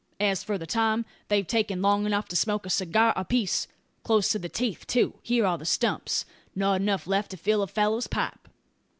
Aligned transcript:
As 0.19 0.43
for 0.43 0.57
the 0.57 0.65
time, 0.65 1.05
they've 1.27 1.45
taken 1.45 1.83
long 1.83 2.07
enough 2.07 2.27
to 2.29 2.35
smoke 2.35 2.65
a 2.65 2.71
cigar 2.71 3.13
apiece 3.15 3.67
close 4.01 4.29
to 4.29 4.39
the 4.39 4.49
teeth 4.49 4.87
too. 4.87 5.13
Here 5.21 5.45
are 5.45 5.59
the 5.59 5.63
stumps; 5.63 6.25
not 6.55 6.81
enough 6.81 7.05
left 7.05 7.29
to 7.29 7.37
fill 7.37 7.61
a 7.61 7.67
fellow's 7.67 8.07
pipe." 8.07 8.49